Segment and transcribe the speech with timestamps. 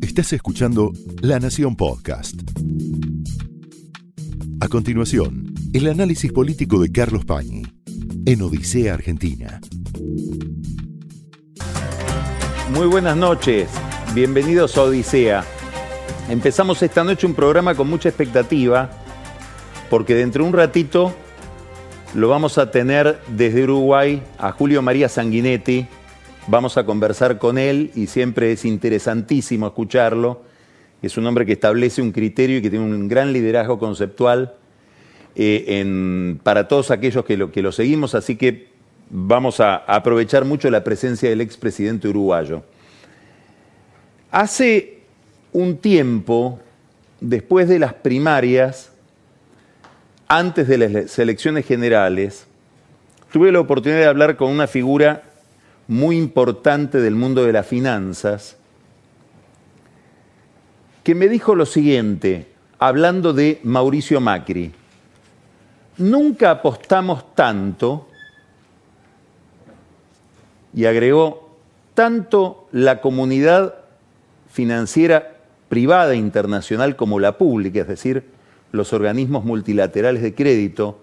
[0.00, 2.34] Estás escuchando La Nación Podcast.
[4.60, 7.62] A continuación, el análisis político de Carlos Pañi
[8.26, 9.60] en Odisea Argentina.
[12.74, 13.68] Muy buenas noches,
[14.14, 15.44] bienvenidos a Odisea.
[16.28, 18.90] Empezamos esta noche un programa con mucha expectativa,
[19.90, 21.14] porque dentro de un ratito
[22.14, 25.86] lo vamos a tener desde Uruguay a Julio María Sanguinetti.
[26.48, 30.42] Vamos a conversar con él y siempre es interesantísimo escucharlo.
[31.00, 34.54] Es un hombre que establece un criterio y que tiene un gran liderazgo conceptual
[35.36, 38.68] eh, para todos aquellos que lo, que lo seguimos, así que
[39.08, 42.64] vamos a aprovechar mucho la presencia del expresidente uruguayo.
[44.32, 44.98] Hace
[45.52, 46.58] un tiempo,
[47.20, 48.90] después de las primarias,
[50.26, 52.46] antes de las elecciones generales,
[53.32, 55.22] tuve la oportunidad de hablar con una figura
[55.92, 58.56] muy importante del mundo de las finanzas,
[61.04, 62.48] que me dijo lo siguiente,
[62.78, 64.72] hablando de Mauricio Macri,
[65.98, 68.08] nunca apostamos tanto,
[70.74, 71.58] y agregó,
[71.92, 73.74] tanto la comunidad
[74.50, 75.36] financiera
[75.68, 78.24] privada internacional como la pública, es decir,
[78.72, 81.00] los organismos multilaterales de crédito,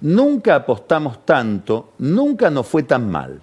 [0.00, 3.42] nunca apostamos tanto, nunca nos fue tan mal.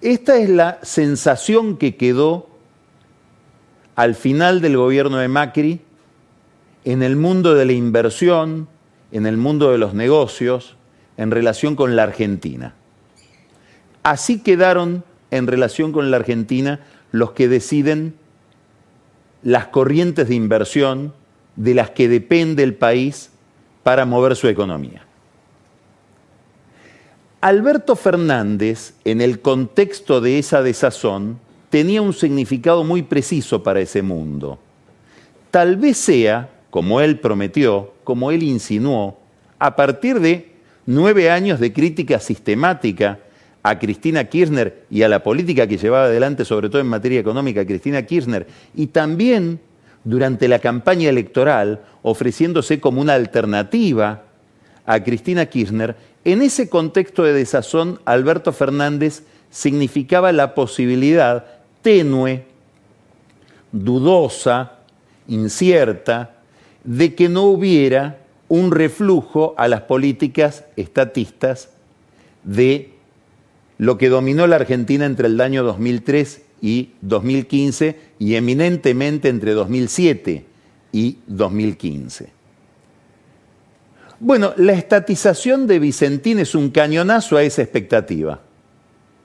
[0.00, 2.48] Esta es la sensación que quedó
[3.96, 5.80] al final del gobierno de Macri
[6.84, 8.68] en el mundo de la inversión,
[9.10, 10.76] en el mundo de los negocios,
[11.16, 12.74] en relación con la Argentina.
[14.04, 16.78] Así quedaron en relación con la Argentina
[17.10, 18.14] los que deciden
[19.42, 21.12] las corrientes de inversión,
[21.56, 23.30] de las que depende el país
[23.82, 25.07] para mover su economía.
[27.40, 31.38] Alberto Fernández, en el contexto de esa desazón,
[31.70, 34.58] tenía un significado muy preciso para ese mundo.
[35.52, 39.20] Tal vez sea, como él prometió, como él insinuó,
[39.60, 40.50] a partir de
[40.84, 43.20] nueve años de crítica sistemática
[43.62, 47.64] a Cristina Kirchner y a la política que llevaba adelante, sobre todo en materia económica,
[47.64, 49.60] Cristina Kirchner, y también
[50.02, 54.24] durante la campaña electoral ofreciéndose como una alternativa
[54.86, 61.46] a Cristina Kirchner, en ese contexto de desazón, Alberto Fernández significaba la posibilidad
[61.82, 62.44] tenue,
[63.72, 64.78] dudosa,
[65.26, 66.36] incierta,
[66.84, 68.18] de que no hubiera
[68.48, 71.70] un reflujo a las políticas estatistas
[72.44, 72.92] de
[73.76, 80.44] lo que dominó la Argentina entre el año 2003 y 2015 y eminentemente entre 2007
[80.92, 82.37] y 2015.
[84.20, 88.40] Bueno, la estatización de Vicentín es un cañonazo a esa expectativa,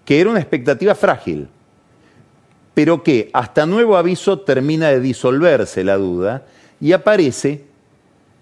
[0.06, 1.48] que era una expectativa frágil,
[2.76, 6.46] pero que hasta nuevo aviso termina de disolverse la duda
[6.80, 7.64] y aparece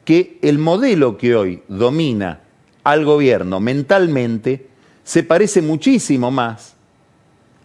[0.04, 2.42] que el modelo que hoy domina
[2.84, 4.68] al gobierno mentalmente
[5.04, 6.76] se parece muchísimo más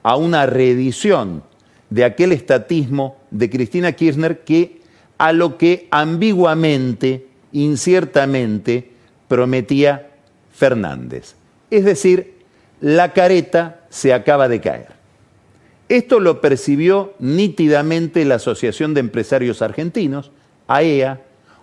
[0.05, 1.43] a una reedición
[1.91, 4.81] de aquel estatismo de Cristina Kirchner que
[5.19, 8.91] a lo que ambiguamente, inciertamente,
[9.29, 10.11] prometía
[10.53, 11.35] Fernández.
[11.71, 12.35] Es decir,
[12.81, 14.89] la careta se acaba de caer.
[15.89, 20.31] Esto lo percibió nítidamente la Asociación de Empresarios Argentinos,
[20.67, 21.21] AEA.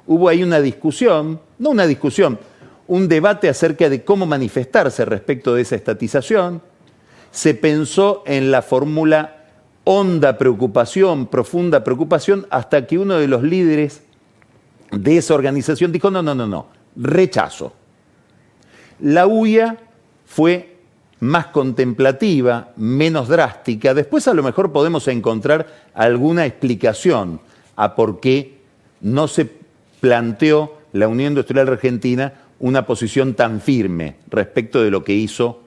[0.07, 2.39] Hubo ahí una discusión, no una discusión,
[2.87, 6.61] un debate acerca de cómo manifestarse respecto de esa estatización
[7.31, 9.37] se pensó en la fórmula
[9.85, 14.03] honda preocupación, profunda preocupación, hasta que uno de los líderes
[14.97, 17.73] de esa organización dijo, no, no, no, no, rechazo.
[18.99, 19.77] La huya
[20.25, 20.77] fue
[21.19, 23.93] más contemplativa, menos drástica.
[23.93, 27.39] Después a lo mejor podemos encontrar alguna explicación
[27.75, 28.59] a por qué
[29.01, 29.49] no se
[30.01, 35.61] planteó la Unión Industrial Argentina una posición tan firme respecto de lo que hizo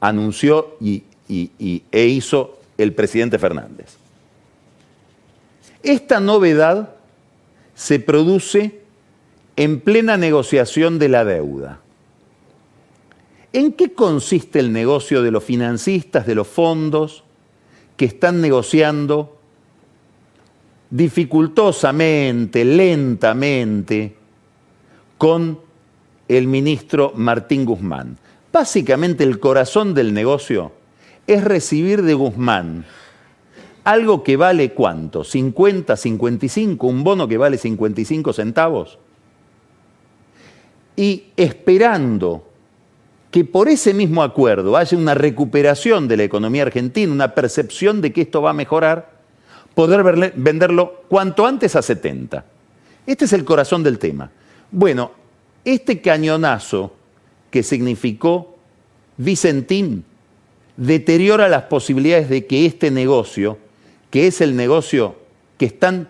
[0.00, 3.96] anunció y, e hizo el presidente Fernández.
[5.82, 6.94] Esta novedad
[7.80, 8.82] se produce
[9.56, 11.80] en plena negociación de la deuda.
[13.54, 17.24] ¿En qué consiste el negocio de los financistas, de los fondos,
[17.96, 19.38] que están negociando
[20.90, 24.14] dificultosamente, lentamente,
[25.16, 25.58] con
[26.28, 28.18] el ministro Martín Guzmán?
[28.52, 30.72] Básicamente el corazón del negocio
[31.26, 32.84] es recibir de Guzmán
[33.84, 38.98] algo que vale cuánto, 50, 55, un bono que vale 55 centavos.
[40.96, 42.46] Y esperando
[43.30, 48.12] que por ese mismo acuerdo haya una recuperación de la economía argentina, una percepción de
[48.12, 49.20] que esto va a mejorar,
[49.74, 52.44] poder venderlo cuanto antes a 70.
[53.06, 54.30] Este es el corazón del tema.
[54.70, 55.12] Bueno,
[55.64, 56.92] este cañonazo
[57.50, 58.56] que significó
[59.16, 60.04] Vicentín
[60.76, 63.58] deteriora las posibilidades de que este negocio,
[64.10, 65.16] que es el negocio
[65.56, 66.08] que están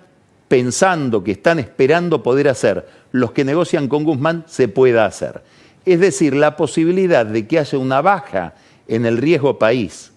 [0.49, 5.43] pensando, que están esperando poder hacer los que negocian con Guzmán, se pueda hacer.
[5.85, 8.55] Es decir, la posibilidad de que haya una baja
[8.89, 10.13] en el riesgo país,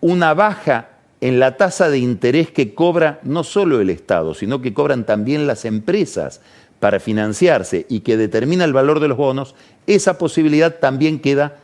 [0.00, 0.88] una baja
[1.20, 5.46] en la tasa de interés que cobra no solo el Estado, sino que cobran también
[5.46, 6.40] las empresas
[6.80, 9.54] para financiarse y que determina el valor de los bonos,
[9.86, 11.56] esa posibilidad también queda,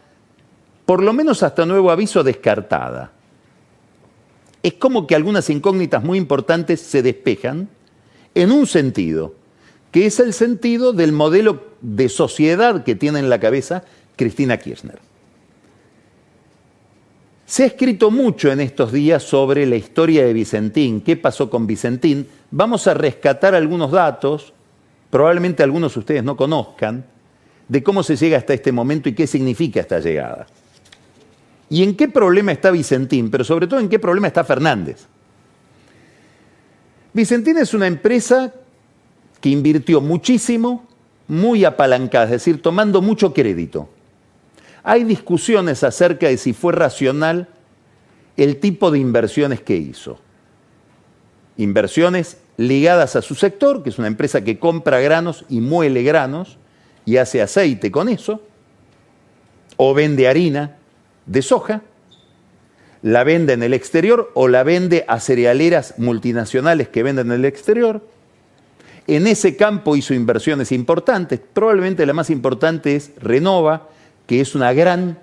[0.84, 3.12] por lo menos hasta nuevo aviso, descartada.
[4.62, 7.68] Es como que algunas incógnitas muy importantes se despejan
[8.34, 9.34] en un sentido,
[9.90, 13.84] que es el sentido del modelo de sociedad que tiene en la cabeza
[14.16, 14.98] Cristina Kirchner.
[17.46, 21.66] Se ha escrito mucho en estos días sobre la historia de Vicentín, qué pasó con
[21.66, 22.26] Vicentín.
[22.50, 24.52] Vamos a rescatar algunos datos,
[25.10, 27.04] probablemente algunos de ustedes no conozcan,
[27.68, 30.46] de cómo se llega hasta este momento y qué significa esta llegada.
[31.68, 35.06] Y en qué problema está Vicentín, pero sobre todo en qué problema está Fernández.
[37.12, 38.52] Vicentín es una empresa
[39.40, 40.86] que invirtió muchísimo,
[41.28, 43.88] muy apalancada, es decir, tomando mucho crédito.
[44.82, 47.48] Hay discusiones acerca de si fue racional
[48.36, 50.20] el tipo de inversiones que hizo.
[51.56, 56.58] Inversiones ligadas a su sector, que es una empresa que compra granos y muele granos
[57.04, 58.42] y hace aceite con eso,
[59.76, 60.76] o vende harina
[61.26, 61.82] de soja,
[63.02, 67.44] la vende en el exterior o la vende a cerealeras multinacionales que venden en el
[67.44, 68.02] exterior.
[69.06, 73.88] En ese campo hizo inversiones importantes, probablemente la más importante es Renova,
[74.26, 75.18] que es una gran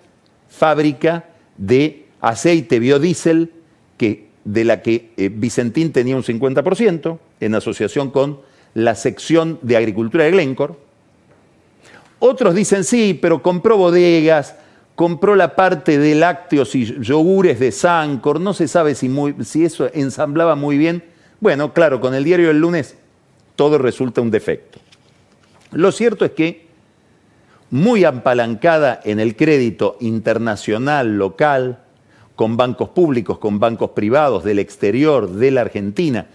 [0.50, 1.26] fábrica
[1.58, 3.52] de aceite biodiesel
[3.98, 8.40] que, de la que eh, Vicentín tenía un 50%, en asociación con
[8.74, 10.76] la sección de agricultura de Glencore.
[12.20, 14.56] Otros dicen sí, pero compró bodegas,
[14.96, 19.12] compró la parte de lácteos y yogures de Sancor, no se sabe si,
[19.44, 21.04] si eso ensamblaba muy bien.
[21.40, 22.96] Bueno, claro, con el diario del lunes
[23.56, 24.80] todo resulta un defecto.
[25.72, 26.68] Lo cierto es que
[27.72, 31.80] muy apalancada en el crédito internacional, local,
[32.36, 36.28] con bancos públicos, con bancos privados del exterior, de la Argentina,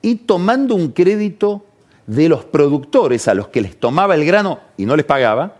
[0.00, 1.64] y tomando un crédito
[2.06, 5.56] de los productores a los que les tomaba el grano y no les pagaba,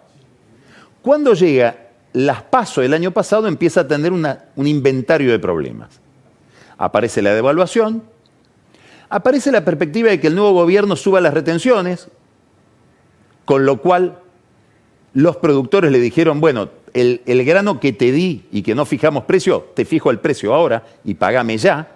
[1.02, 6.00] cuando llega las PASO el año pasado empieza a tener un inventario de problemas.
[6.78, 8.02] Aparece la devaluación,
[9.08, 12.08] aparece la perspectiva de que el nuevo gobierno suba las retenciones,
[13.44, 14.18] con lo cual
[15.14, 19.68] los productores le dijeron, bueno, el, grano que te di y que no fijamos precio,
[19.74, 21.88] te fijo el precio ahora y pagame ya,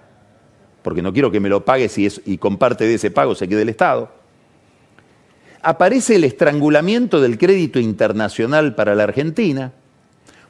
[0.83, 3.49] porque no quiero que me lo pagues y, y con parte de ese pago se
[3.49, 4.11] quede el Estado.
[5.63, 9.73] Aparece el estrangulamiento del crédito internacional para la Argentina.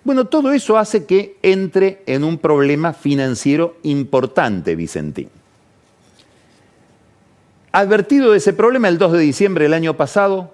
[0.02, 5.28] Bueno, todo eso hace que entre en un problema financiero importante Vicentín.
[7.72, 10.52] Advertido de ese problema, el 2 de diciembre del año pasado,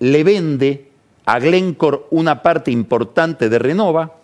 [0.00, 0.88] le vende
[1.26, 4.16] a Glencore una parte importante de Renova,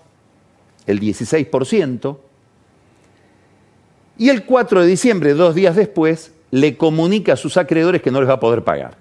[0.86, 2.16] el 16%,
[4.18, 8.20] y el 4 de diciembre, dos días después, le comunica a sus acreedores que no
[8.20, 8.96] les va a poder pagar.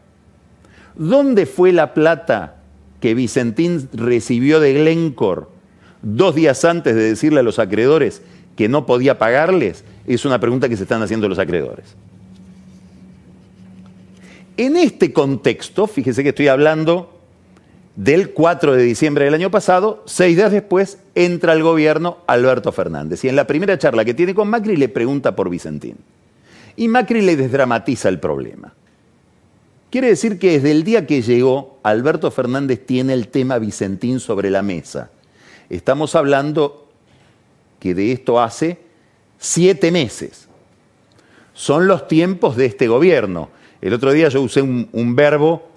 [0.96, 2.58] ¿Dónde fue la plata
[3.00, 5.55] que Vicentín recibió de Glencore
[6.02, 8.22] dos días antes de decirle a los acreedores
[8.56, 9.84] que no podía pagarles?
[10.08, 11.96] Es una pregunta que se están haciendo los acreedores.
[14.58, 17.16] En este contexto, fíjese que estoy hablando
[17.96, 23.24] del 4 de diciembre del año pasado, seis días después, entra al gobierno Alberto Fernández.
[23.24, 25.98] Y en la primera charla que tiene con Macri le pregunta por Vicentín.
[26.76, 28.74] Y Macri le desdramatiza el problema.
[29.90, 34.50] Quiere decir que desde el día que llegó, Alberto Fernández tiene el tema Vicentín sobre
[34.50, 35.10] la mesa.
[35.70, 36.88] Estamos hablando
[37.80, 38.80] que de esto hace
[39.38, 40.48] siete meses.
[41.54, 43.50] Son los tiempos de este gobierno.
[43.82, 45.70] El otro día yo usé un, verbo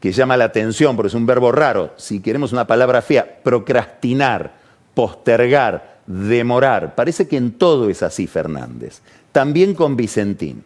[0.00, 4.52] que llama la atención, porque es un verbo raro, si queremos una palabra fea, procrastinar,
[4.94, 6.94] postergar, demorar.
[6.94, 9.00] Parece que en todo es así Fernández,
[9.32, 10.62] también con Vicentín.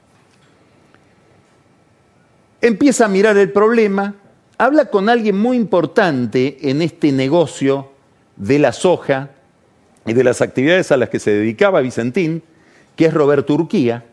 [2.61, 4.17] Empieza a mirar el problema,
[4.59, 7.93] habla con alguien muy importante en este negocio
[8.39, 9.31] de la soja
[10.07, 12.43] y de las actividades a las que se dedicaba Vicentín,
[12.97, 14.05] que es Roberto Urquía,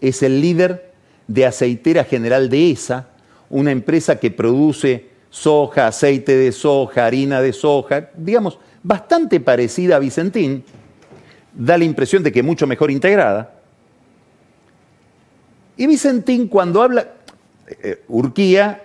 [0.00, 0.92] es el líder
[1.26, 3.08] de aceitera general de ESA,
[3.48, 9.98] una empresa que produce soja, aceite de soja, harina de soja, digamos, bastante parecida a
[9.98, 10.64] Vicentín,
[11.52, 13.54] da la impresión de que mucho mejor integrada.
[15.76, 17.08] Y Vicentín cuando habla,
[17.82, 18.82] eh, Urquía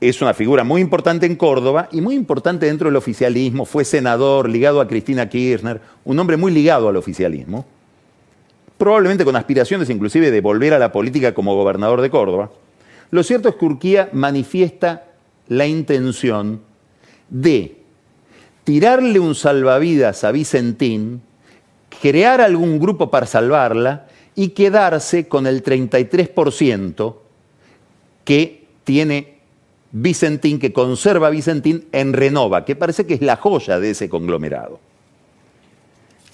[0.00, 4.48] es una figura muy importante en Córdoba y muy importante dentro del oficialismo, fue senador,
[4.48, 7.66] ligado a Cristina Kirchner, un hombre muy ligado al oficialismo,
[8.76, 12.50] probablemente con aspiraciones inclusive de volver a la política como gobernador de Córdoba.
[13.10, 15.04] Lo cierto es que Urquía manifiesta
[15.48, 16.60] la intención
[17.28, 17.78] de
[18.62, 21.22] tirarle un salvavidas a Vicentín,
[22.00, 27.16] crear algún grupo para salvarla y quedarse con el 33%
[28.24, 29.37] que tiene
[29.92, 34.80] Vicentín, que conserva Vicentín en Renova, que parece que es la joya de ese conglomerado.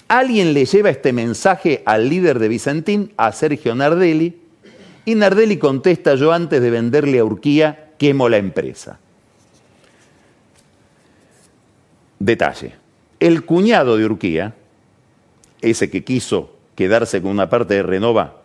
[0.07, 4.37] Alguien le lleva este mensaje al líder de Vicentín, a Sergio Nardelli,
[5.05, 8.99] y Nardelli contesta, yo antes de venderle a Urquía, quemo la empresa.
[12.19, 12.73] Detalle.
[13.19, 14.55] El cuñado de Urquía,
[15.61, 18.41] ese que quiso quedarse con una parte de Renova,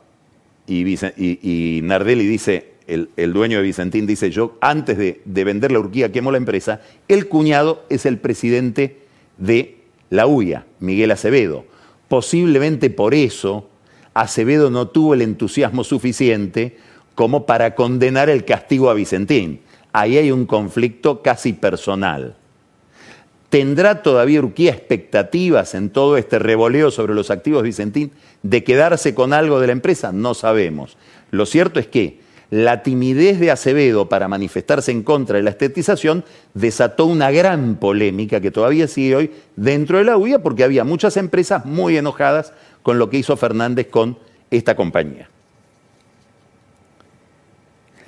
[0.67, 6.13] y, Nardelli dice, el, dueño de Vicentín dice, yo antes de, de vender la Urquía
[6.13, 8.99] quemo la empresa, el cuñado es el presidente
[9.39, 9.77] de
[10.11, 11.65] la UIA, Miguel Acevedo.
[12.09, 13.69] Posiblemente por eso
[14.15, 16.77] Acevedo no tuvo el entusiasmo suficiente
[17.15, 19.61] como para condenar el castigo a Vicentín.
[19.93, 22.37] Ahí hay un conflicto casi personal.
[23.51, 29.33] ¿Tendrá todavía Urquía expectativas en todo este revoleo sobre los activos Vicentín de quedarse con
[29.33, 30.13] algo de la empresa?
[30.13, 30.97] No sabemos.
[31.33, 36.25] Lo cierto es que la timidez de Acevedo para manifestarse en contra de la estetización
[36.55, 41.17] desató una gran polémica que todavía sigue hoy dentro de la UIA porque había muchas
[41.17, 42.53] empresas muy enojadas
[42.83, 44.19] con lo que hizo Fernández con
[44.51, 45.29] esta compañía.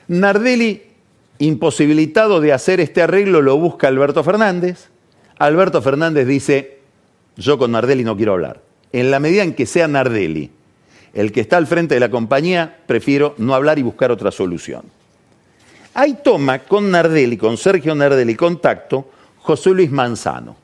[0.09, 0.83] Nardelli,
[1.39, 4.91] imposibilitado de hacer este arreglo, lo busca Alberto Fernández
[5.43, 6.79] Alberto Fernández dice,
[7.37, 8.63] yo con Nardelli no quiero hablar.
[8.93, 10.53] En la medida en que sea Nardelli
[11.15, 14.83] el que está al frente de la compañía, prefiero no hablar y buscar otra solución.
[15.95, 20.57] Ahí toma con Nardelli, con Sergio Nardelli, contacto José Luis Manzano,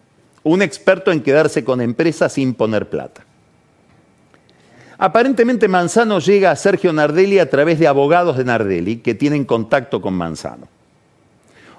[0.45, 3.25] un experto en quedarse con empresas sin poner plata.
[4.97, 10.01] Aparentemente Manzano llega a Sergio Nardelli a través de abogados de Nardelli que tienen contacto
[10.01, 10.67] con Manzano.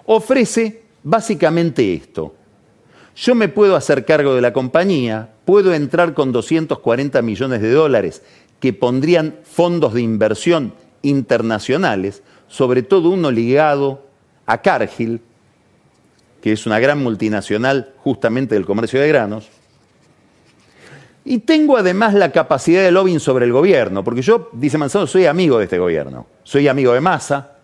[0.05, 2.35] Ofrece básicamente esto.
[3.15, 8.21] Yo me puedo hacer cargo de la compañía, puedo entrar con 240 millones de dólares
[8.59, 14.05] que pondrían fondos de inversión internacionales, sobre todo uno ligado
[14.45, 15.21] a Cargill,
[16.41, 19.49] que es una gran multinacional justamente del comercio de granos.
[21.25, 25.25] Y tengo además la capacidad de lobbying sobre el gobierno, porque yo, dice Manzano, soy
[25.25, 27.57] amigo de este gobierno, soy amigo de Massa,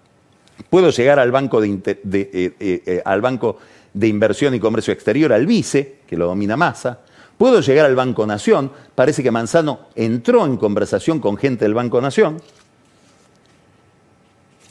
[0.69, 3.57] puedo llegar al banco de, eh, eh, eh, al banco
[3.93, 6.99] de Inversión y Comercio Exterior al vice, que lo domina Massa.
[7.37, 8.71] Puedo llegar al Banco Nación.
[8.95, 12.41] Parece que Manzano entró en conversación con gente del Banco Nación.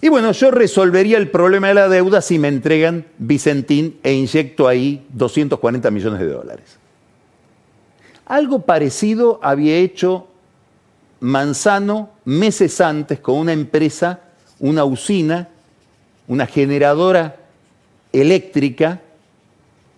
[0.00, 4.68] Y bueno, yo resolvería el problema de la deuda si me entregan Vicentín e inyecto
[4.68, 6.78] ahí 240 millones de dólares.
[8.26, 10.28] Algo parecido había hecho
[11.21, 14.21] Manzano meses antes con una empresa,
[14.59, 15.49] una usina,
[16.28, 17.37] una generadora
[18.12, 19.00] eléctrica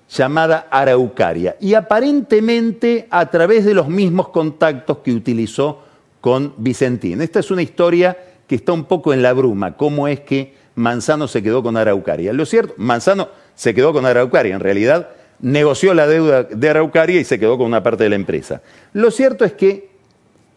[0.09, 1.57] llamada Araucaria.
[1.61, 5.83] Y aparentemente a través de los mismos contactos que utilizó
[6.21, 7.23] con Vicentín.
[7.23, 11.27] Esta es una historia que está un poco en la bruma, cómo es que Manzano
[11.27, 12.33] se quedó con Araucaria.
[12.33, 15.09] Lo cierto, Manzano se quedó con Araucaria, en realidad
[15.41, 18.63] negoció la deuda de Araucaria y se quedó con una parte de la empresa.
[18.93, 19.91] Lo cierto es que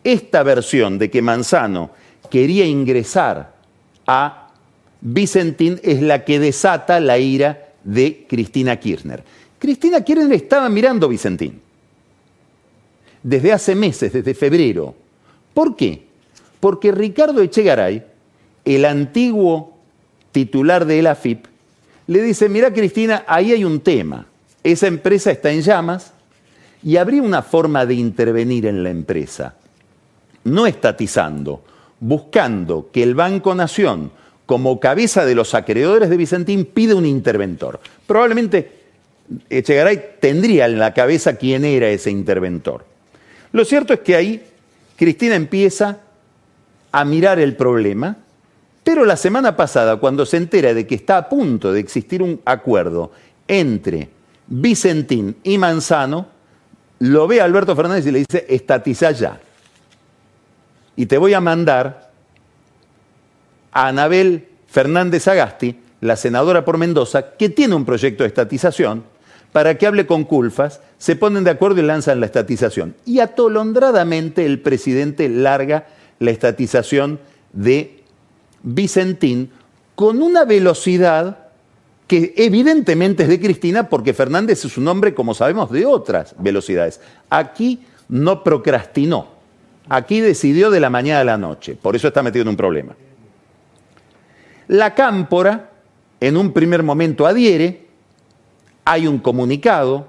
[0.04, 1.92] esta versión de que Manzano
[2.30, 3.54] quería ingresar
[4.06, 4.50] a
[5.02, 9.24] Vicentín es la que desata la ira de Cristina Kirchner.
[9.60, 11.62] Cristina Kirchner estaba mirando Vicentín
[13.22, 14.96] desde hace meses, desde febrero.
[15.54, 16.08] ¿Por qué?
[16.60, 18.04] Porque Ricardo Echegaray,
[18.66, 19.78] el antiguo
[20.32, 21.46] titular de la AFIP,
[22.08, 24.26] le dice, mira Cristina, ahí hay un tema.
[24.64, 26.14] Esa empresa está en llamas
[26.82, 29.56] y habría una forma de intervenir en la empresa,
[30.46, 31.64] no estatizando,
[32.00, 34.12] buscando que el Banco Nación,
[34.46, 37.80] como cabeza de los acreedores de Vicentín, pide un interventor.
[38.08, 38.79] Probablemente
[39.50, 42.86] Echegaray tendría en la cabeza quién era ese interventor.
[43.52, 44.44] Lo cierto es que ahí
[44.96, 46.00] Cristina empieza
[46.92, 48.18] a mirar el problema,
[48.84, 52.42] pero la semana pasada, cuando se entera de que está a punto de existir un
[52.46, 53.12] acuerdo
[53.48, 54.10] entre
[54.48, 56.28] Vicentín y Manzano,
[57.00, 59.40] lo ve Alberto Fernández y le dice, estatiza ya.
[60.96, 62.12] Y te voy a mandar
[63.72, 69.04] a Anabel Fernández Agasti, la senadora por Mendoza, que tiene un proyecto de estatización,
[69.52, 72.96] para que hable con Culfas, se ponen de acuerdo y lanzan la estatización.
[73.06, 75.88] Y atolondradamente el presidente larga
[76.20, 77.20] la estatización
[77.54, 78.04] de
[78.62, 79.52] Vicentín
[79.96, 81.50] con una velocidad
[82.08, 87.00] que evidentemente es de Cristina porque Fernández es un hombre, como sabemos, de otras velocidades.
[87.30, 89.28] Aquí no procrastinó,
[89.88, 92.96] aquí decidió de la mañana a la noche, por eso está metido en un problema.
[94.68, 95.70] La cámpora,
[96.20, 97.89] en un primer momento, adhiere,
[98.90, 100.08] hay un comunicado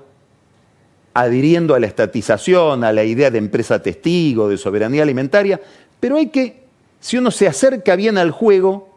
[1.12, 5.60] adhiriendo a la estatización, a la idea de empresa testigo, de soberanía alimentaria,
[6.00, 6.62] pero hay que,
[6.98, 8.88] si uno se acerca bien al juego,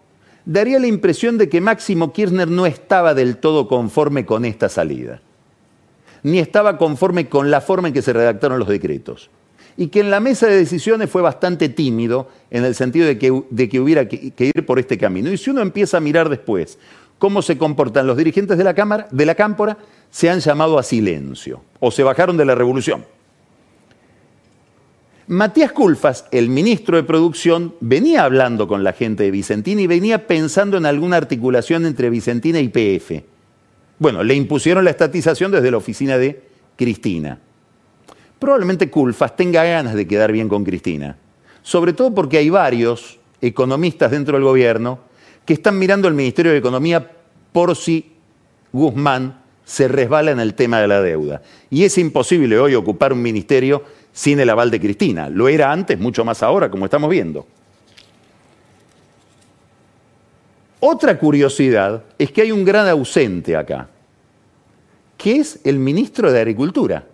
[0.46, 5.20] daría la impresión de que Máximo Kirchner no estaba del todo conforme con esta salida,
[6.22, 9.30] ni estaba conforme con la forma en que se redactaron los decretos,
[9.76, 13.44] y que en la mesa de decisiones fue bastante tímido en el sentido de que,
[13.50, 15.30] de que hubiera que, que ir por este camino.
[15.30, 16.78] Y si uno empieza a mirar después
[17.24, 19.78] cómo se comportan los dirigentes de la Cámara, de la Cámpora,
[20.12, 23.06] se han llamado a silencio o se bajaron de la revolución.
[25.28, 30.28] Matías Culfas, el ministro de Producción, venía hablando con la gente de Vicentina y venía
[30.28, 33.24] pensando en alguna articulación entre Vicentina y PF.
[34.00, 36.44] Bueno, le impusieron la estatización desde la oficina de
[36.76, 37.40] Cristina.
[38.38, 41.16] Probablemente Culfas tenga ganas de quedar bien con Cristina,
[41.62, 45.13] sobre todo porque hay varios economistas dentro del gobierno
[45.46, 47.12] que están mirando el Ministerio de Economía
[47.52, 48.14] por si
[48.72, 51.42] Guzmán se resbala en el tema de la deuda.
[51.70, 55.30] Y es imposible hoy ocupar un ministerio sin el aval de Cristina.
[55.30, 57.46] Lo era antes, mucho más ahora, como estamos viendo.
[60.80, 63.88] Otra curiosidad es que hay un gran ausente acá,
[65.18, 67.06] que es el ministro de Agricultura,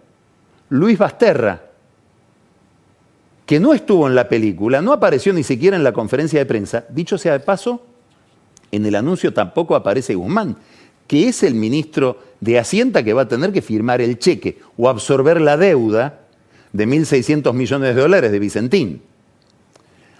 [0.70, 1.62] Luis Basterra,
[3.46, 6.86] que no estuvo en la película, no apareció ni siquiera en la conferencia de prensa.
[6.90, 7.86] Dicho sea de paso,
[8.72, 10.58] en el anuncio tampoco aparece Guzmán,
[11.08, 14.90] que es el ministro de Hacienda que va a tener que firmar el cheque o
[14.90, 16.20] absorber la deuda
[16.72, 19.02] de 1.600 millones de dólares de Vicentín.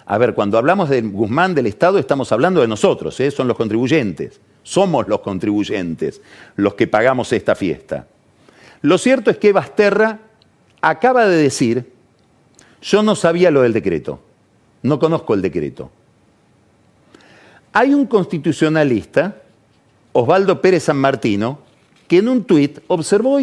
[0.06, 3.30] A ver, cuando hablamos de Guzmán del Estado estamos hablando de nosotros, ¿eh?
[3.30, 6.20] son los contribuyentes, somos los contribuyentes
[6.56, 8.08] los que pagamos esta fiesta.
[8.82, 10.18] Lo cierto es que Basterra
[10.80, 11.92] acaba de decir,
[12.82, 14.20] yo no sabía lo del decreto,
[14.82, 15.90] no conozco el decreto.
[17.72, 19.42] Hay un constitucionalista,
[20.12, 21.60] Osvaldo Pérez San Martino,
[22.08, 23.38] que en un tuit observó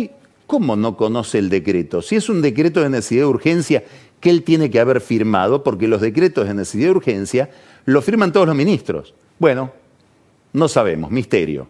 [0.47, 2.01] ¿Cómo no conoce el decreto?
[2.01, 3.83] Si es un decreto de necesidad de urgencia
[4.21, 7.49] que él tiene que haber firmado, porque los decretos de necesidad de urgencia
[7.83, 9.13] lo firman todos los ministros.
[9.39, 9.73] Bueno,
[10.53, 11.67] no sabemos, misterio.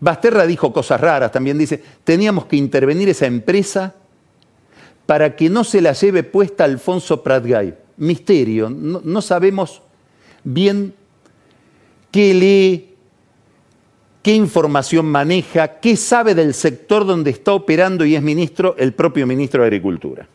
[0.00, 3.94] Basterra dijo cosas raras, también dice, teníamos que intervenir esa empresa
[5.06, 7.74] para que no se la lleve puesta Alfonso Pratgay.
[7.98, 9.80] Misterio, no sabemos
[10.42, 10.92] bien
[12.18, 12.96] qué lee,
[14.24, 19.24] qué información maneja, qué sabe del sector donde está operando y es ministro el propio
[19.24, 20.26] ministro de Agricultura.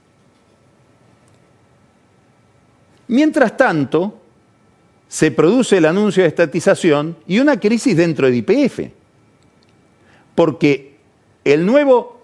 [3.10, 4.18] Mientras tanto,
[5.10, 8.80] se produce el anuncio de estatización y una crisis dentro de IPF,
[10.36, 10.96] porque
[11.44, 12.22] el nuevo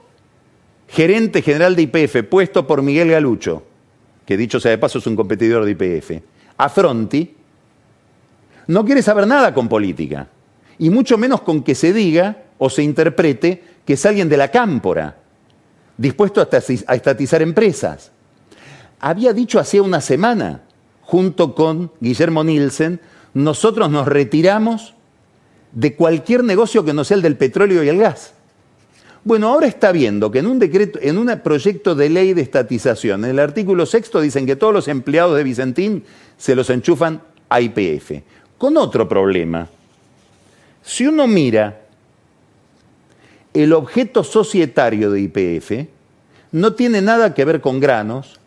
[0.88, 3.62] gerente general de IPF, puesto por Miguel Galucho,
[4.26, 6.24] que dicho sea de paso es un competidor de IPF,
[6.56, 7.36] Afronti,
[8.70, 10.28] no quiere saber nada con política
[10.78, 14.52] y mucho menos con que se diga o se interprete que es alguien de la
[14.52, 15.18] cámpora,
[15.98, 18.12] dispuesto a estatizar empresas.
[19.00, 20.62] Había dicho hacía una semana,
[21.02, 23.00] junto con Guillermo Nielsen,
[23.34, 24.94] nosotros nos retiramos
[25.72, 28.34] de cualquier negocio que no sea el del petróleo y el gas.
[29.24, 33.26] Bueno, ahora está viendo que en un decreto, en un proyecto de ley de estatización,
[33.26, 36.04] en el artículo sexto dicen que todos los empleados de Vicentín
[36.38, 38.12] se los enchufan a IPF.
[38.60, 39.68] Con otro problema,
[40.84, 41.80] si uno mira
[43.54, 45.88] el objeto societario de IPF,
[46.52, 48.38] no tiene nada que ver con granos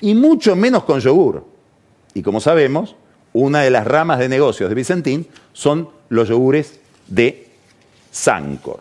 [0.00, 1.44] y mucho menos con yogur.
[2.14, 2.94] Y como sabemos,
[3.32, 7.48] una de las ramas de negocios de Vicentín son los yogures de
[8.12, 8.78] Sancor.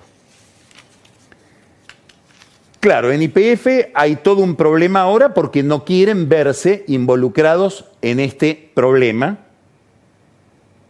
[2.80, 8.70] Claro, en IPF hay todo un problema ahora porque no quieren verse involucrados en este
[8.76, 9.47] problema,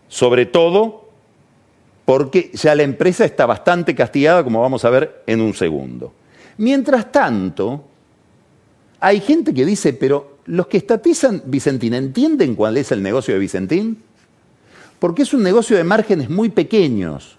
[0.08, 1.08] sobre todo
[2.06, 6.14] porque ya la empresa está bastante castigada, como vamos a ver en un segundo.
[6.58, 7.84] Mientras tanto,
[9.00, 13.42] hay gente que dice, pero los que estatizan Vicentín, ¿entienden cuál es el negocio de
[13.42, 14.02] Vicentín?
[15.00, 17.38] Porque es un negocio de márgenes muy pequeños.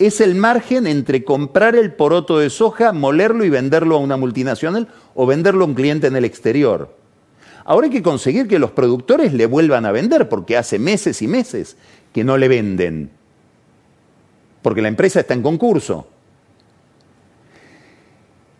[0.00, 4.88] Es el margen entre comprar el poroto de soja, molerlo y venderlo a una multinacional
[5.14, 7.03] o venderlo a un cliente en el exterior.
[7.64, 11.28] Ahora hay que conseguir que los productores le vuelvan a vender, porque hace meses y
[11.28, 11.76] meses
[12.12, 13.10] que no le venden.
[14.62, 16.06] porque la empresa está en concurso.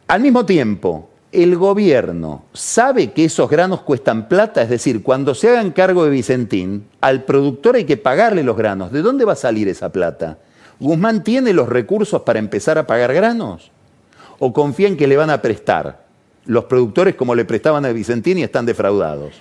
[0.07, 5.49] Al mismo tiempo, el gobierno sabe que esos granos cuestan plata, es decir, cuando se
[5.49, 8.93] hagan cargo de Vicentín, al productor hay que pagarle los granos.
[8.93, 10.37] ¿De dónde va a salir esa plata?
[10.79, 13.71] ¿Guzmán tiene los recursos para empezar a pagar granos?
[14.39, 16.04] ¿O confía en que le van a prestar?
[16.47, 19.35] Los productores como le prestaban a Vicentín y están defraudados.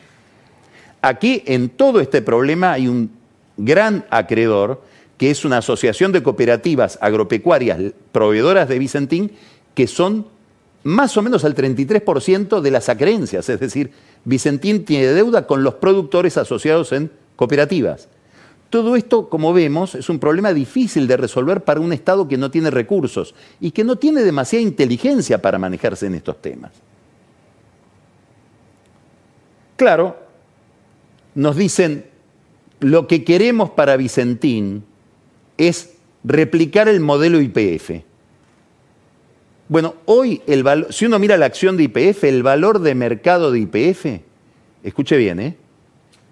[1.02, 3.12] Aquí en todo este problema hay un
[3.58, 4.82] gran acreedor,
[5.18, 9.32] que es una asociación de cooperativas agropecuarias proveedoras de Vicentín,
[9.76, 10.28] que son
[10.84, 13.92] más o menos al 33% de las acreencias, es decir,
[14.26, 18.10] Vicentín tiene deuda con los productores asociados en cooperativas.
[18.70, 22.50] Todo esto, como vemos, es un problema difícil de resolver para un Estado que no
[22.50, 26.72] tiene recursos y que no tiene demasiada inteligencia para manejarse en estos temas.
[29.84, 30.16] Claro,
[31.36, 32.06] nos dicen,
[32.80, 34.86] lo que queremos para Vicentín
[35.58, 38.06] es replicar el modelo IPF.
[39.68, 43.60] Bueno, hoy, el si uno mira la acción de IPF, el valor de mercado de
[43.60, 44.22] IPF,
[44.86, 45.58] escuche bien, ¿eh?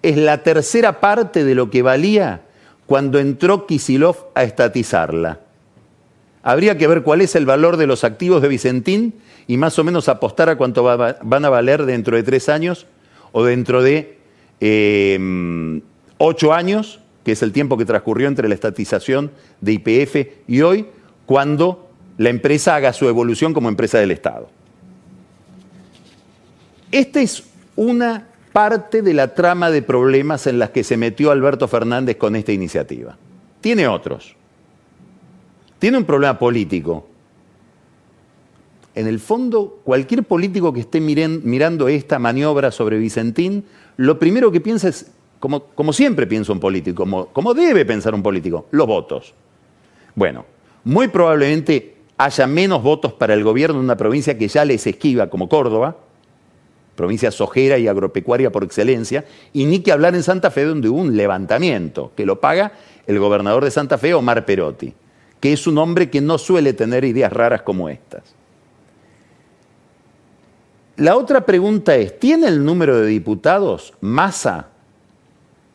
[0.00, 2.40] es la tercera parte de lo que valía
[2.86, 5.40] cuando entró Kisilov a estatizarla.
[6.42, 9.12] Habría que ver cuál es el valor de los activos de Vicentín
[9.46, 12.86] y más o menos apostar a cuánto van a valer dentro de tres años
[13.32, 14.18] o dentro de
[14.60, 15.80] em,
[16.18, 20.16] ocho años, que es el tiempo que transcurrió entre la estatización de IPF
[20.46, 20.86] y hoy,
[21.26, 24.48] cuando la empresa haga su evolución como empresa del Estado.
[26.90, 31.66] Esta es una parte de la trama de problemas en las que se metió Alberto
[31.68, 33.16] Fernández con esta iniciativa.
[33.60, 34.36] Tiene otros.
[35.78, 37.08] Tiene un problema político.
[38.94, 43.64] En el fondo, cualquier político que esté mirando esta maniobra sobre Vicentín,
[43.96, 48.22] lo primero que piensa es, como, siempre piensa un político, como, como debe pensar un
[48.22, 49.34] político, los votos.
[50.14, 50.44] Bueno,
[50.84, 55.30] muy probablemente haya menos votos para el gobierno en una provincia que ya les esquiva,
[55.30, 55.96] como Córdoba,
[56.94, 59.24] provincia sojera y agropecuaria por excelencia,
[59.54, 62.72] y ni que hablar en Santa Fe donde hubo un levantamiento, que lo paga
[63.06, 64.92] el gobernador de Santa Fe, Omar Perotti,
[65.40, 68.22] que es un hombre que no suele tener ideas raras como estas.
[70.96, 74.68] La otra pregunta es, ¿tiene el número de diputados Massa,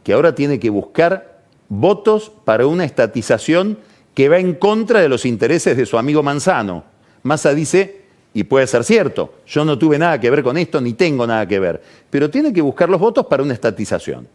[0.03, 1.37] que ahora tiene que buscar
[1.69, 3.77] votos para una estatización
[4.13, 6.83] que va en contra de los intereses de su amigo Manzano.
[7.23, 8.01] Massa dice,
[8.33, 11.47] y puede ser cierto, yo no tuve nada que ver con esto, ni tengo nada
[11.47, 14.27] que ver, pero tiene que buscar los votos para una estatización.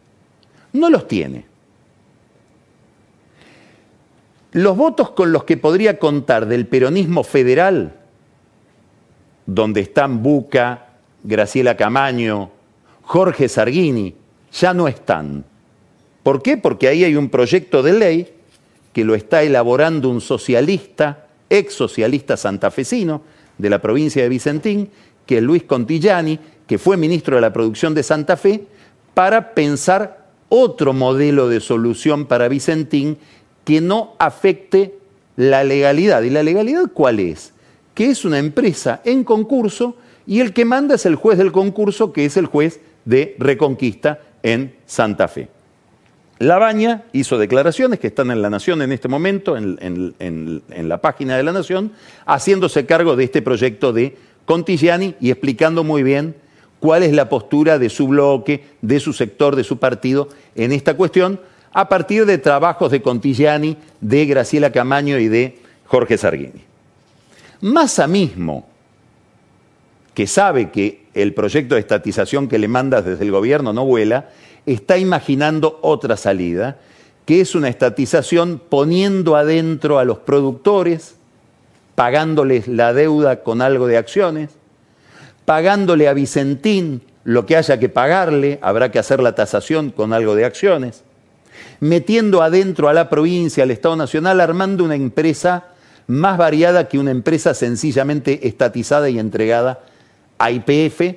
[0.73, 1.47] No los tiene.
[4.53, 7.95] Los votos con los que podría contar del peronismo federal,
[9.55, 10.87] donde están Buca,
[11.23, 12.51] Graciela Camaño,
[13.03, 14.15] Jorge Sargini,
[14.53, 15.45] ya no están.
[16.23, 16.57] ¿Por qué?
[16.57, 18.35] Porque ahí hay un proyecto de ley
[18.93, 23.23] que lo está elaborando un socialista, ex socialista santafesino
[23.59, 24.91] de la provincia de Vicentín,
[25.27, 28.65] que es Luis Contillani, que fue ministro de la producción de Santa Fe,
[29.15, 33.19] para pensar otro modelo de solución para Vicentín
[33.65, 34.95] que no afecte
[35.37, 36.23] la legalidad.
[36.23, 37.52] ¿Y la legalidad cuál es?
[37.95, 42.13] Que es una empresa en concurso y el que manda es el juez del concurso,
[42.13, 45.49] que es el juez de Reconquista en Santa Fe.
[46.39, 51.45] Labaña hizo declaraciones que están en La Nación en este momento, en, la página de
[51.45, 51.93] La Nación,
[52.27, 56.35] haciéndose cargo de este proyecto de Contigiani y explicando muy bien
[56.81, 60.97] cuál es la postura de su bloque, de su sector, de su partido en esta
[60.97, 61.39] cuestión,
[61.73, 66.72] a partir de trabajos de Contigiani, de Graciela Camaño y de Jorge Sarguini.
[67.63, 68.67] Massa mismo,
[70.15, 74.31] que sabe que el proyecto de estatización que le mandas desde el gobierno no vuela,
[74.67, 76.79] está imaginando otra salida,
[77.25, 81.15] que es una estatización poniendo adentro a los productores,
[81.95, 84.51] pagándoles la deuda con algo de acciones,
[85.45, 90.35] pagándole a Vicentín lo que haya que pagarle, habrá que hacer la tasación con algo
[90.35, 91.05] de acciones,
[91.79, 95.67] metiendo adentro a la provincia, al Estado Nacional, armando una empresa
[96.07, 99.81] más variada que una empresa sencillamente estatizada y entregada
[100.39, 101.17] a IPF,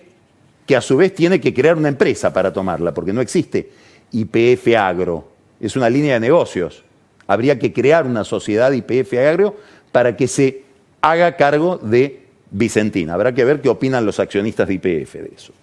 [0.66, 3.70] que a su vez tiene que crear una empresa para tomarla, porque no existe
[4.12, 5.28] IPF Agro,
[5.60, 6.84] es una línea de negocios.
[7.28, 9.56] Habría que crear una sociedad IPF Agro
[9.92, 10.64] para que se
[11.02, 13.14] haga cargo de Vicentina.
[13.14, 15.54] Habrá que ver qué opinan los accionistas de IPF de eso.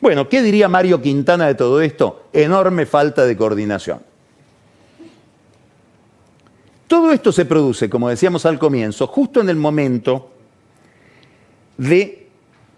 [0.00, 2.26] Bueno, ¿qué diría Mario Quintana de todo esto?
[2.32, 4.00] Enorme falta de coordinación.
[6.94, 10.30] Todo esto se produce, como decíamos al comienzo, justo en el momento
[11.76, 12.28] de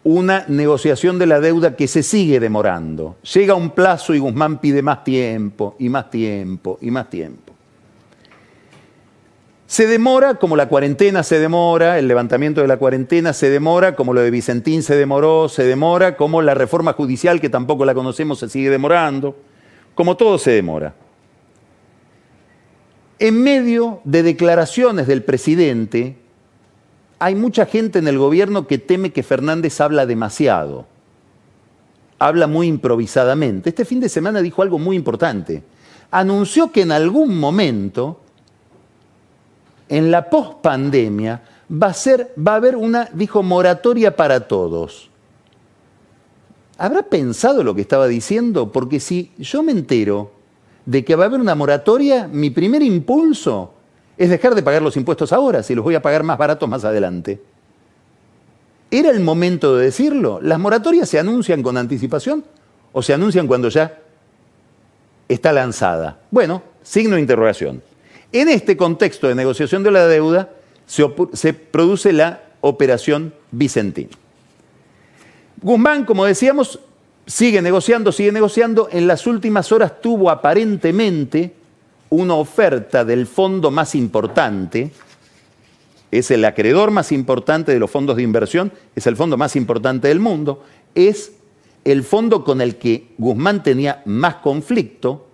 [0.04, 3.16] una negociación de la deuda que se sigue demorando.
[3.34, 7.52] Llega un plazo y Guzmán pide más tiempo y más tiempo y más tiempo.
[9.66, 14.14] Se demora como la cuarentena se demora, el levantamiento de la cuarentena se demora, como
[14.14, 18.38] lo de Vicentín se demoró, se demora, como la reforma judicial, que tampoco la conocemos,
[18.38, 19.36] se sigue demorando,
[19.94, 20.94] como todo se demora.
[23.18, 26.16] En medio de declaraciones del presidente,
[27.18, 30.86] hay mucha gente en el gobierno que teme que Fernández habla demasiado,
[32.18, 33.70] habla muy improvisadamente.
[33.70, 35.62] Este fin de semana dijo algo muy importante.
[36.10, 38.20] Anunció que en algún momento
[39.88, 41.94] en la pospandemia va a
[42.38, 45.10] va a haber una, dijo, moratoria para todos.
[46.76, 48.70] ¿Habrá pensado lo que estaba diciendo?
[48.70, 50.35] Porque si yo me entero
[50.86, 53.74] de que va a haber una moratoria, mi primer impulso
[54.16, 56.84] es dejar de pagar los impuestos ahora, si los voy a pagar más baratos más
[56.84, 57.40] adelante.
[58.90, 60.40] ¿Era el momento de decirlo?
[60.40, 62.44] ¿Las moratorias se anuncian con anticipación
[62.92, 63.98] o se anuncian cuando ya
[65.28, 66.20] está lanzada?
[66.30, 67.82] Bueno, signo de interrogación.
[68.32, 70.50] En este contexto de negociación de la deuda
[70.86, 74.08] se, produce la operación Vicentín.
[75.60, 76.78] Guzmán, como decíamos,
[77.26, 78.88] sigue negociando, sigue negociando.
[78.90, 81.54] En las últimas horas tuvo aparentemente
[82.08, 84.92] una oferta del fondo más importante,
[86.12, 90.08] es el acreedor más importante de los fondos de inversión, es el fondo más importante
[90.08, 90.62] del mundo,
[90.94, 91.32] es
[91.84, 95.26] el fondo con el que Guzmán tenía más conflicto,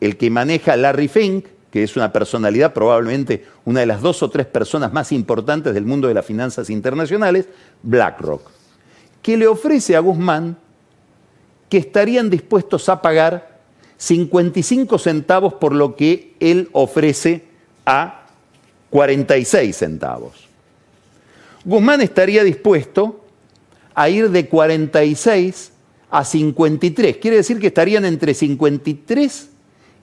[0.00, 4.30] el que maneja Larry Fink, que es una personalidad, probablemente una de las dos o
[4.30, 7.48] tres personas más importantes del mundo de las finanzas internacionales,
[7.82, 8.50] BlackRock,
[9.22, 10.56] que le ofrece a Guzmán
[11.74, 13.58] que estarían dispuestos a pagar
[13.96, 17.46] 55 centavos por lo que él ofrece
[17.84, 18.26] a
[18.90, 20.46] 46 centavos.
[21.64, 23.24] Guzmán estaría dispuesto
[23.92, 25.72] a ir de 46
[26.12, 29.50] a 53, quiere decir que estarían entre 53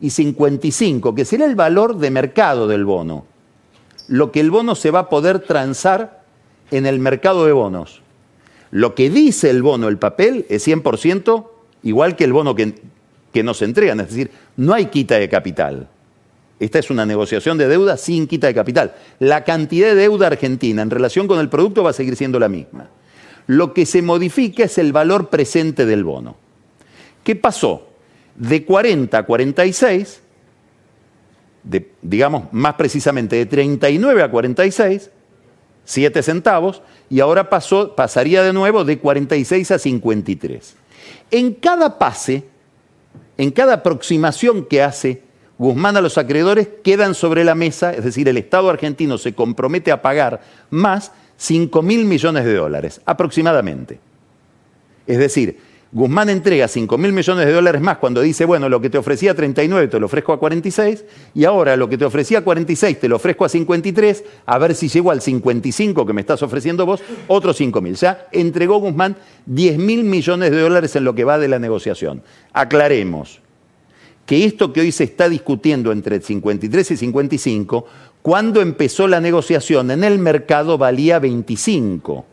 [0.02, 3.24] y 55, que será el valor de mercado del bono.
[4.10, 6.26] Lo que el bono se va a poder transar
[6.70, 8.02] en el mercado de bonos.
[8.72, 11.51] Lo que dice el bono, el papel, es 100%
[11.84, 12.74] igual que el bono que,
[13.44, 15.88] nos entregan, es decir, no hay quita de capital.
[16.60, 18.94] Esta es una negociación de deuda sin quita de capital.
[19.20, 22.50] La cantidad de deuda argentina en relación con el producto va a seguir siendo la
[22.50, 22.90] misma.
[23.48, 26.36] Lo que se modifica es el valor presente del bono.
[27.24, 27.88] ¿Qué pasó?
[28.36, 30.22] de 40 a 46,
[32.02, 35.12] digamos más precisamente de 39 a 46,
[35.86, 40.76] 7 centavos, y ahora pasaría de nuevo de 46 a 53.
[41.30, 42.46] En cada pase,
[43.38, 45.22] en cada aproximación que hace
[45.58, 49.92] Guzmán a los acreedores, quedan sobre la mesa, es decir, el Estado argentino se compromete
[49.92, 54.00] a pagar más 5 mil millones de dólares, aproximadamente.
[55.06, 55.60] Es decir,
[55.94, 59.36] Guzmán entrega 5 mil millones de dólares más cuando dice, bueno, lo que te ofrecía
[59.36, 61.04] 39 te lo ofrezco a 46
[61.36, 64.74] y ahora lo que te ofrecía a 46 te lo ofrezco a 53, a ver
[64.74, 67.96] si llego al 55 que me estás ofreciendo vos, otros 5 mil.
[67.96, 72.24] Ya entregó Guzmán 10 mil millones de dólares en lo que va de la negociación.
[72.54, 73.42] Aclaremos
[74.26, 77.86] que esto que hoy se está discutiendo entre 53 y 55,
[78.22, 82.31] cuando empezó la negociación en el mercado valía 25.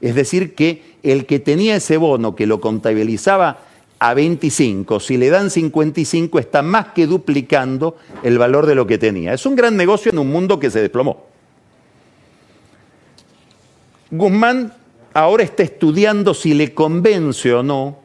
[0.00, 3.58] Es decir, que el que tenía ese bono que lo contabilizaba
[3.98, 8.96] a 25, si le dan 55, está más que duplicando el valor de lo que
[8.96, 9.34] tenía.
[9.34, 11.26] Es un gran negocio en un mundo que se desplomó.
[14.10, 14.74] Guzmán
[15.12, 17.98] ahora está estudiando si le convence o no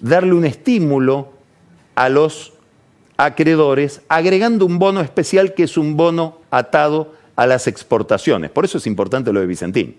[0.00, 1.32] darle un estímulo
[1.94, 2.52] a los
[3.16, 8.50] acreedores, agregando un bono especial que es un bono atado a las exportaciones.
[8.50, 9.96] Por eso es importante lo de Vicentín.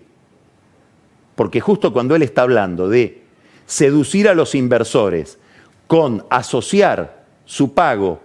[1.36, 3.22] Porque justo cuando él está hablando de
[3.66, 5.38] seducir a los inversores
[5.86, 8.20] con asociar su pago,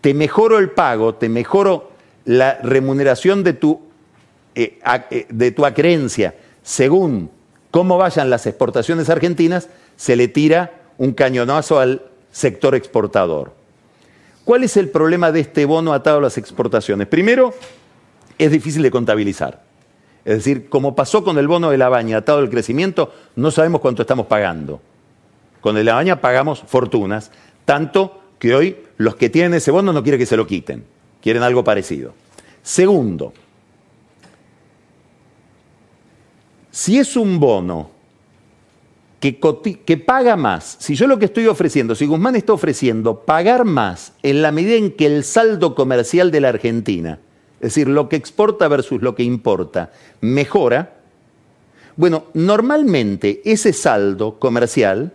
[0.00, 1.92] te mejoro el pago, te mejoro
[2.24, 3.80] la remuneración de tu,
[4.56, 7.30] eh, eh, de tu acreencia según
[7.70, 13.52] cómo vayan las exportaciones argentinas, se le tira un cañonazo al sector exportador.
[14.44, 17.06] ¿Cuál es el problema de este bono atado a las exportaciones?
[17.06, 17.54] Primero,
[18.38, 19.63] es difícil de contabilizar.
[20.24, 23.80] Es decir, como pasó con el bono de la baña atado al crecimiento, no sabemos
[23.80, 24.80] cuánto estamos pagando.
[25.60, 27.30] Con el la baña pagamos fortunas,
[27.64, 30.84] tanto que hoy los que tienen ese bono no quieren que se lo quiten,
[31.20, 32.14] quieren algo parecido.
[32.62, 33.32] Segundo,
[36.70, 37.90] si es un bono
[39.20, 39.38] que,
[39.86, 44.12] que, paga más, si yo lo que estoy ofreciendo, si Guzmán está ofreciendo pagar más
[44.22, 47.20] en la medida en que el saldo comercial de la Argentina
[47.64, 50.98] es decir, lo que exporta versus lo que importa, mejora,
[51.96, 55.14] bueno, normalmente ese saldo comercial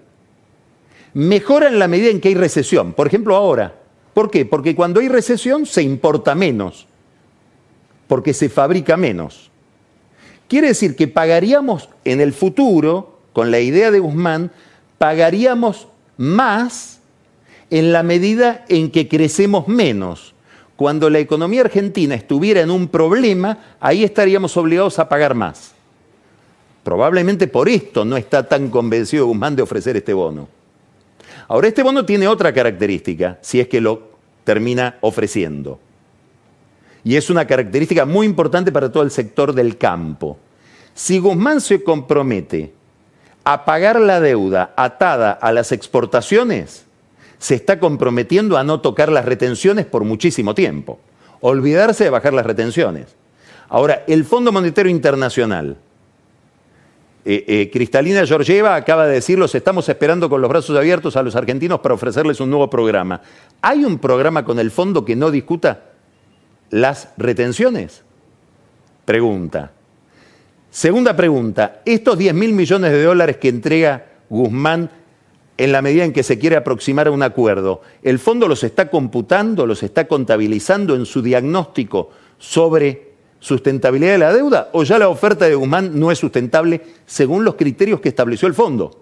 [1.13, 2.93] mejora en la medida en que hay recesión.
[2.93, 3.75] Por ejemplo, ahora.
[4.15, 4.45] ¿Por qué?
[4.45, 6.87] Porque cuando hay recesión se importa menos.
[8.07, 9.51] porque se fabrica menos.
[10.47, 14.51] Quiere decir que pagaríamos en el futuro, con la idea de Guzmán,
[14.97, 17.01] pagaríamos más
[17.69, 20.33] en la medida en que crecemos menos.
[20.79, 25.73] Cuando la economía argentina estuviera en un problema, ahí estaríamos obligados a pagar más.
[26.85, 30.47] Probablemente por esto no está tan convencido Guzmán de ofrecer este bono.
[31.49, 34.03] Ahora, este bono tiene otra característica, si es que lo
[34.45, 35.81] termina ofreciendo.
[37.03, 40.37] Y es una característica muy importante para todo el sector del campo.
[40.93, 42.71] Si Guzmán se compromete
[43.43, 46.85] a pagar la deuda atada a las exportaciones,
[47.39, 50.99] se está comprometiendo a no tocar las retenciones por muchísimo tiempo.
[51.41, 53.15] Olvidarse de bajar las retenciones.
[53.69, 55.77] Ahora, el Fondo Monetario Internacional,
[57.23, 61.35] eh, eh, Cristalina Georgieva acaba de decirlos, estamos esperando con los brazos abiertos a los
[61.35, 63.21] argentinos para ofrecerles un nuevo programa.
[63.61, 65.83] ¿Hay un programa con el fondo que no discuta
[66.71, 68.03] las retenciones?
[69.05, 69.71] Pregunta.
[70.71, 74.89] Segunda pregunta, estos 10 mil millones de dólares que entrega Guzmán
[75.59, 78.89] en la medida en que se quiere aproximar a un acuerdo, ¿el fondo los está
[78.89, 83.09] computando, los está contabilizando en su diagnóstico sobre
[83.41, 87.55] sustentabilidad de la deuda o ya la oferta de Guzmán no es sustentable según los
[87.55, 89.01] criterios que estableció el fondo?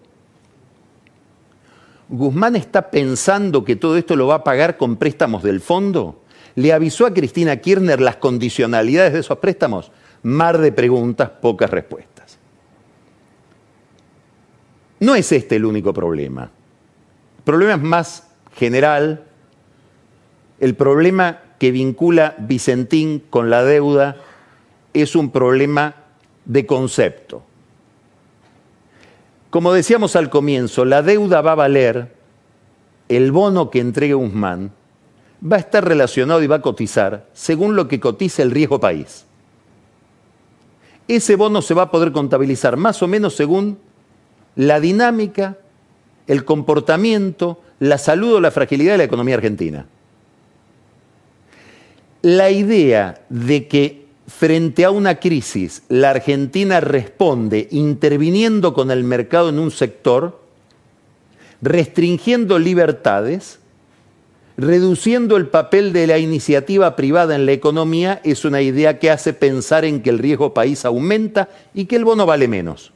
[2.10, 6.24] ¿Guzmán está pensando que todo esto lo va a pagar con préstamos del fondo?
[6.56, 9.91] ¿Le avisó a Cristina Kirchner las condicionalidades de esos préstamos?
[10.24, 12.16] Mar de preguntas, pocas respuestas.
[14.99, 16.49] No es este el único problema.
[17.38, 19.23] El problema es más general.
[20.60, 24.17] El problema que vincula Vicentín con la deuda
[24.93, 25.95] es un problema
[26.45, 27.43] de concepto.
[29.49, 32.15] Como decíamos al comienzo, la deuda va a valer,
[33.07, 34.71] el bono que entregue Guzmán
[35.41, 39.25] va a estar relacionado y va a cotizar según lo que cotice el riesgo país.
[41.07, 43.79] Ese bono se va a poder contabilizar más o menos según
[44.58, 45.58] la dinámica,
[46.26, 49.86] el comportamiento, la salud o la fragilidad de la economía argentina.
[52.24, 59.50] La idea de que frente a una crisis la Argentina responde interviniendo con el mercado
[59.50, 60.41] en un sector,
[61.62, 63.60] restringiendo libertades,
[64.58, 69.34] reduciendo el papel de la iniciativa privada en la economía, es una idea que hace
[69.34, 72.91] pensar en que el riesgo país aumenta y que el bono vale menos.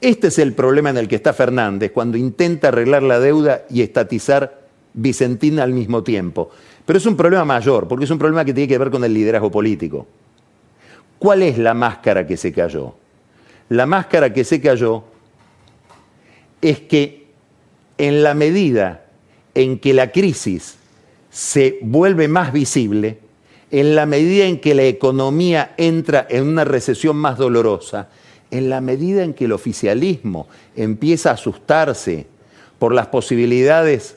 [0.00, 3.82] Este es el problema en el que está Fernández cuando intenta arreglar la deuda y
[3.82, 6.50] estatizar Vicentina al mismo tiempo.
[6.84, 9.12] Pero es un problema mayor, porque es un problema que tiene que ver con el
[9.12, 10.06] liderazgo político.
[11.18, 12.94] ¿Cuál es la máscara que se cayó?
[13.68, 15.04] La máscara que se cayó
[16.60, 17.26] es que
[17.98, 19.06] en la medida
[19.54, 20.76] en que la crisis
[21.30, 23.18] se vuelve más visible,
[23.70, 28.08] en la medida en que la economía entra en una recesión más dolorosa,
[28.56, 32.26] en la medida en que el oficialismo empieza a asustarse
[32.78, 34.16] por las posibilidades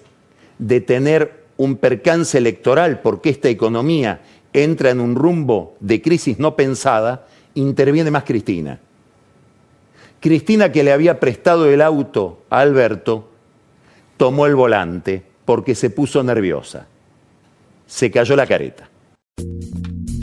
[0.58, 4.22] de tener un percance electoral porque esta economía
[4.54, 8.80] entra en un rumbo de crisis no pensada, interviene más Cristina.
[10.20, 13.30] Cristina, que le había prestado el auto a Alberto,
[14.18, 16.88] tomó el volante porque se puso nerviosa.
[17.88, 18.90] Se cayó la careta.